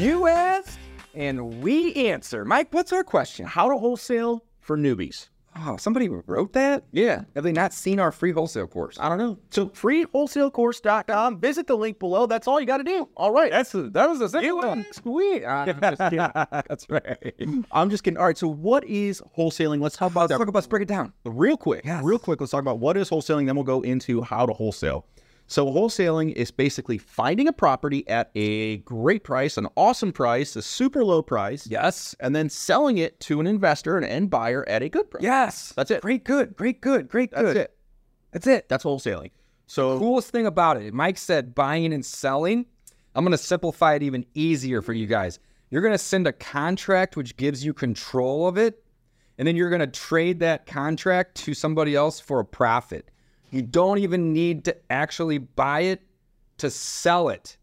You 0.00 0.28
ask, 0.28 0.78
and 1.14 1.62
we 1.62 1.92
answer. 1.92 2.46
Mike, 2.46 2.68
what's 2.72 2.90
our 2.90 3.04
question? 3.04 3.44
How 3.44 3.68
to 3.68 3.76
wholesale 3.76 4.42
for 4.58 4.78
newbies. 4.78 5.28
Oh, 5.58 5.76
somebody 5.76 6.08
wrote 6.08 6.54
that? 6.54 6.84
Yeah. 6.90 7.24
Have 7.34 7.44
they 7.44 7.52
not 7.52 7.74
seen 7.74 8.00
our 8.00 8.10
free 8.10 8.32
wholesale 8.32 8.66
course? 8.66 8.96
I 8.98 9.10
don't 9.10 9.18
know. 9.18 9.36
So 9.50 9.66
freewholesalecourse.com. 9.66 11.40
Visit 11.40 11.66
the 11.66 11.76
link 11.76 11.98
below. 11.98 12.24
That's 12.24 12.48
all 12.48 12.58
you 12.58 12.64
got 12.66 12.78
to 12.78 12.84
do. 12.84 13.10
All 13.14 13.30
right. 13.30 13.50
That's 13.50 13.74
a, 13.74 13.90
that 13.90 14.08
was 14.08 14.22
a 14.22 14.30
simple 14.30 14.56
one. 14.56 14.86
ask, 14.88 15.04
we. 15.04 15.44
I'm 15.44 15.78
just 15.78 15.98
kidding. 15.98 16.18
That's 16.50 16.86
right. 16.88 17.34
I'm 17.70 17.90
just 17.90 18.02
kidding. 18.02 18.16
All 18.16 18.24
right. 18.24 18.38
So 18.38 18.48
what 18.48 18.84
is 18.84 19.22
wholesaling? 19.36 19.82
Let's 19.82 19.98
talk 19.98 20.12
about 20.12 20.20
Let's 20.22 20.30
that 20.30 20.38
talk 20.38 20.48
about 20.48 20.54
let's 20.60 20.66
break 20.66 20.82
it 20.84 20.88
down. 20.88 21.12
real 21.26 21.58
quick. 21.58 21.84
Yes. 21.84 22.02
Real 22.02 22.18
quick. 22.18 22.40
Let's 22.40 22.52
talk 22.52 22.62
about 22.62 22.78
what 22.78 22.96
is 22.96 23.10
wholesaling. 23.10 23.44
Then 23.44 23.54
we'll 23.54 23.64
go 23.64 23.82
into 23.82 24.22
how 24.22 24.46
to 24.46 24.54
wholesale. 24.54 25.04
So 25.50 25.66
wholesaling 25.66 26.32
is 26.34 26.52
basically 26.52 26.96
finding 26.96 27.48
a 27.48 27.52
property 27.52 28.06
at 28.08 28.30
a 28.36 28.76
great 28.78 29.24
price, 29.24 29.56
an 29.56 29.66
awesome 29.76 30.12
price, 30.12 30.54
a 30.54 30.62
super 30.62 31.04
low 31.04 31.22
price, 31.22 31.66
Yes. 31.66 32.14
and 32.20 32.36
then 32.36 32.48
selling 32.48 32.98
it 32.98 33.18
to 33.22 33.40
an 33.40 33.48
investor, 33.48 33.98
an 33.98 34.04
end 34.04 34.30
buyer 34.30 34.64
at 34.68 34.80
a 34.84 34.88
good 34.88 35.10
price. 35.10 35.24
Yes. 35.24 35.72
That's 35.74 35.90
it. 35.90 36.02
Great, 36.02 36.22
good, 36.22 36.54
great, 36.54 36.80
good, 36.80 37.08
great, 37.08 37.32
good. 37.32 37.56
That's 37.56 37.58
it. 37.58 37.76
That's 38.30 38.46
it. 38.46 38.68
That's 38.68 38.84
wholesaling. 38.84 39.32
So 39.66 39.94
the 39.94 39.98
coolest 39.98 40.30
thing 40.30 40.46
about 40.46 40.76
it, 40.76 40.94
Mike 40.94 41.18
said 41.18 41.52
buying 41.52 41.92
and 41.92 42.06
selling. 42.06 42.66
I'm 43.16 43.24
going 43.24 43.32
to 43.32 43.38
simplify 43.38 43.94
it 43.94 44.04
even 44.04 44.24
easier 44.34 44.82
for 44.82 44.92
you 44.92 45.08
guys. 45.08 45.40
You're 45.68 45.82
going 45.82 45.94
to 45.94 45.98
send 45.98 46.28
a 46.28 46.32
contract 46.32 47.16
which 47.16 47.36
gives 47.36 47.64
you 47.64 47.74
control 47.74 48.46
of 48.46 48.56
it, 48.56 48.84
and 49.36 49.48
then 49.48 49.56
you're 49.56 49.68
going 49.70 49.80
to 49.80 49.88
trade 49.88 50.38
that 50.40 50.66
contract 50.66 51.34
to 51.38 51.54
somebody 51.54 51.96
else 51.96 52.20
for 52.20 52.38
a 52.38 52.44
profit. 52.44 53.10
You 53.50 53.62
don't 53.62 53.98
even 53.98 54.32
need 54.32 54.64
to 54.66 54.76
actually 54.90 55.38
buy 55.38 55.80
it 55.80 56.02
to 56.58 56.70
sell 56.70 57.28
it. 57.28 57.56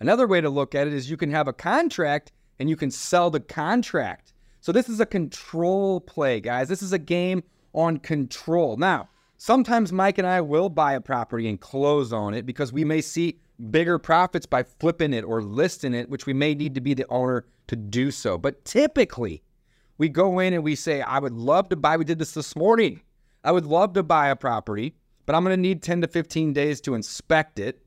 Another 0.00 0.26
way 0.26 0.40
to 0.40 0.48
look 0.48 0.74
at 0.74 0.86
it 0.86 0.92
is 0.92 1.10
you 1.10 1.16
can 1.16 1.30
have 1.30 1.46
a 1.46 1.52
contract 1.52 2.32
and 2.58 2.68
you 2.68 2.76
can 2.76 2.90
sell 2.90 3.30
the 3.30 3.40
contract. 3.40 4.32
So 4.60 4.72
this 4.72 4.88
is 4.88 5.00
a 5.00 5.06
control 5.06 6.00
play, 6.00 6.40
guys. 6.40 6.68
This 6.68 6.82
is 6.82 6.92
a 6.92 6.98
game 6.98 7.42
on 7.72 7.98
control. 7.98 8.76
Now, 8.76 9.08
sometimes 9.36 9.92
Mike 9.92 10.18
and 10.18 10.26
I 10.26 10.40
will 10.40 10.68
buy 10.68 10.94
a 10.94 11.00
property 11.00 11.48
and 11.48 11.60
close 11.60 12.12
on 12.12 12.34
it 12.34 12.44
because 12.44 12.72
we 12.72 12.84
may 12.84 13.00
see 13.00 13.40
bigger 13.70 13.98
profits 13.98 14.46
by 14.46 14.62
flipping 14.62 15.12
it 15.12 15.24
or 15.24 15.42
listing 15.42 15.94
it, 15.94 16.08
which 16.08 16.26
we 16.26 16.32
may 16.32 16.54
need 16.54 16.74
to 16.74 16.80
be 16.80 16.94
the 16.94 17.06
owner 17.08 17.46
to 17.68 17.76
do 17.76 18.10
so. 18.10 18.36
But 18.36 18.64
typically, 18.64 19.42
we 19.98 20.08
go 20.08 20.38
in 20.38 20.54
and 20.54 20.64
we 20.64 20.74
say, 20.74 21.02
I 21.02 21.18
would 21.18 21.34
love 21.34 21.68
to 21.68 21.76
buy, 21.76 21.96
we 21.96 22.04
did 22.04 22.18
this 22.18 22.32
this 22.32 22.56
morning. 22.56 23.02
I 23.44 23.52
would 23.52 23.66
love 23.66 23.92
to 23.94 24.02
buy 24.02 24.28
a 24.28 24.36
property, 24.36 24.94
but 25.30 25.36
I'm 25.36 25.44
going 25.44 25.56
to 25.56 25.62
need 25.62 25.80
10 25.80 26.00
to 26.00 26.08
15 26.08 26.52
days 26.52 26.80
to 26.80 26.96
inspect 26.96 27.60
it 27.60 27.80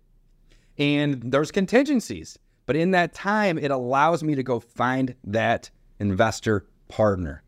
and 0.78 1.22
there's 1.30 1.52
contingencies. 1.52 2.40
But 2.66 2.78
in 2.78 2.92
that 2.92 3.14
time, 3.14 3.58
it 3.58 3.70
allows 3.70 4.24
me 4.24 4.34
to 4.36 4.44
go 4.44 4.62
find 4.62 5.14
that 5.26 5.70
investor 6.00 6.66
partner. 6.88 7.44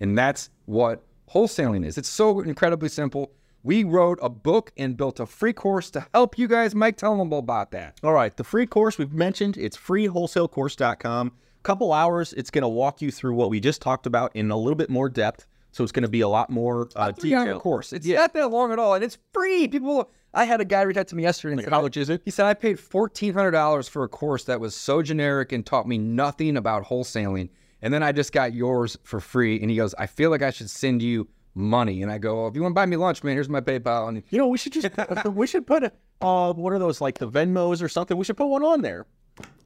And 0.00 0.18
that's 0.18 0.50
what 0.64 1.04
wholesaling 1.32 1.86
is. 1.86 1.96
It's 1.96 2.08
so 2.08 2.40
incredibly 2.40 2.88
simple. 2.88 3.30
We 3.62 3.84
wrote 3.84 4.18
a 4.20 4.28
book 4.28 4.72
and 4.76 4.96
built 4.96 5.20
a 5.20 5.26
free 5.26 5.52
course 5.52 5.92
to 5.92 6.04
help 6.12 6.36
you 6.36 6.48
guys. 6.48 6.74
Mike, 6.74 6.96
tell 6.96 7.16
them 7.16 7.32
about 7.32 7.70
that. 7.70 8.00
All 8.02 8.14
right, 8.14 8.36
the 8.36 8.42
free 8.42 8.66
course 8.66 8.98
we've 8.98 9.12
mentioned, 9.12 9.56
it's 9.56 9.76
freewholesalecourse.com. 9.76 11.30
Couple 11.62 11.92
hours, 11.92 12.32
it's 12.32 12.50
going 12.50 12.62
to 12.62 12.68
walk 12.68 13.00
you 13.00 13.12
through 13.12 13.34
what 13.34 13.50
we 13.50 13.60
just 13.60 13.80
talked 13.80 14.06
about 14.06 14.34
in 14.34 14.50
a 14.50 14.56
little 14.56 14.74
bit 14.74 14.90
more 14.90 15.08
depth. 15.08 15.46
So 15.76 15.82
it's 15.84 15.92
going 15.92 16.04
to 16.04 16.08
be 16.08 16.22
a 16.22 16.28
lot 16.28 16.48
more 16.48 16.88
uh, 16.96 17.10
A 17.10 17.12
three-hour 17.12 17.44
detailed. 17.44 17.62
course. 17.62 17.92
It's 17.92 18.06
not 18.06 18.32
that 18.32 18.50
long 18.50 18.72
at 18.72 18.78
all, 18.78 18.94
and 18.94 19.04
it's 19.04 19.18
free. 19.34 19.68
People, 19.68 20.10
I 20.32 20.44
had 20.44 20.62
a 20.62 20.64
guy 20.64 20.80
reach 20.80 20.96
out 20.96 21.06
to 21.08 21.14
me 21.16 21.22
yesterday 21.22 21.52
and 21.52 21.58
Like, 21.58 21.66
said, 21.66 21.72
how 21.74 21.82
much 21.82 21.98
is 21.98 22.08
it? 22.08 22.22
He 22.24 22.30
said 22.30 22.46
I 22.46 22.54
paid 22.54 22.80
fourteen 22.80 23.34
hundred 23.34 23.50
dollars 23.50 23.86
for 23.86 24.02
a 24.02 24.08
course 24.08 24.44
that 24.44 24.58
was 24.58 24.74
so 24.74 25.02
generic 25.02 25.52
and 25.52 25.66
taught 25.66 25.86
me 25.86 25.98
nothing 25.98 26.56
about 26.56 26.84
wholesaling, 26.86 27.50
and 27.82 27.92
then 27.92 28.02
I 28.02 28.12
just 28.12 28.32
got 28.32 28.54
yours 28.54 28.96
for 29.02 29.20
free. 29.20 29.60
And 29.60 29.70
he 29.70 29.76
goes, 29.76 29.94
I 29.98 30.06
feel 30.06 30.30
like 30.30 30.40
I 30.40 30.50
should 30.50 30.70
send 30.70 31.02
you 31.02 31.28
money. 31.54 32.02
And 32.02 32.10
I 32.10 32.16
go, 32.16 32.36
well, 32.36 32.48
if 32.48 32.54
you 32.54 32.62
want 32.62 32.72
to 32.72 32.74
buy 32.74 32.86
me 32.86 32.96
lunch, 32.96 33.22
man, 33.22 33.34
here's 33.34 33.48
my 33.50 33.60
PayPal. 33.60 34.08
And 34.08 34.22
You 34.30 34.38
know, 34.38 34.46
we 34.48 34.56
should 34.56 34.72
just 34.72 34.88
we 35.26 35.46
should 35.46 35.66
put 35.66 35.84
a 35.84 35.92
uh, 36.22 36.54
what 36.54 36.72
are 36.72 36.78
those 36.78 37.02
like 37.02 37.18
the 37.18 37.28
Venmos 37.28 37.82
or 37.82 37.88
something? 37.90 38.16
We 38.16 38.24
should 38.24 38.38
put 38.38 38.46
one 38.46 38.62
on 38.64 38.80
there. 38.80 39.04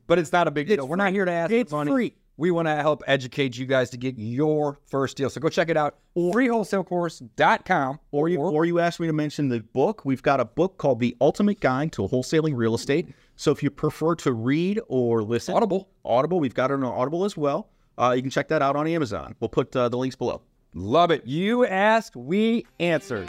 but 0.09 0.19
it's 0.19 0.32
not 0.32 0.48
a 0.48 0.50
big 0.50 0.66
deal. 0.66 0.88
We're 0.88 0.97
not 0.97 1.12
here 1.12 1.25
to 1.25 1.31
ask 1.31 1.53
It's 1.53 1.71
for 1.71 1.77
money. 1.77 1.91
free. 1.92 2.15
We 2.41 2.51
want 2.51 2.69
to 2.69 2.77
help 2.77 3.03
educate 3.06 3.59
you 3.59 3.67
guys 3.67 3.91
to 3.91 3.99
get 3.99 4.17
your 4.17 4.78
first 4.87 5.19
deal. 5.19 5.28
So 5.28 5.43
go 5.43 5.51
check 5.51 5.69
it 5.69 5.77
out. 5.77 5.99
Freewholesalecourse.com. 6.17 8.01
Or 8.12 8.31
you 8.31 8.39
or 8.39 8.65
you 8.65 8.78
asked 8.78 8.99
me 8.99 9.06
to 9.09 9.12
mention 9.12 9.51
the 9.51 9.61
book. 9.61 10.06
We've 10.06 10.23
got 10.23 10.41
a 10.41 10.47
book 10.47 10.78
called 10.78 11.01
The 11.01 11.15
Ultimate 11.21 11.61
Guide 11.61 11.93
to 11.93 12.09
Wholesaling 12.09 12.56
Real 12.56 12.75
Estate. 12.75 13.09
So 13.37 13.51
if 13.51 13.62
you 13.62 13.69
prefer 13.69 14.15
to 14.17 14.33
read 14.33 14.81
or 14.89 15.23
listen, 15.23 15.55
Audible. 15.55 15.91
Audible, 16.03 16.41
we've 16.41 16.55
got 16.55 16.71
it 16.71 16.75
on 16.75 16.84
Audible 16.84 17.27
as 17.27 17.37
well. 17.37 17.69
Uh, 17.99 18.15
you 18.17 18.23
can 18.23 18.31
check 18.31 18.49
that 18.49 18.62
out 18.62 18.75
on 18.75 18.87
Amazon. 18.87 19.34
We'll 19.39 19.51
put 19.51 19.77
uh, 19.77 19.91
the 19.91 19.99
links 19.99 20.17
below. 20.17 20.41
Love 20.72 21.11
it. 21.11 21.27
You 21.27 21.67
asked, 21.67 22.17
we 22.17 22.65
answered. 22.78 23.28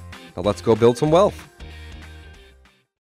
Now 0.35 0.43
let's 0.43 0.61
go 0.61 0.75
build 0.75 0.97
some 0.97 1.11
wealth. 1.11 1.50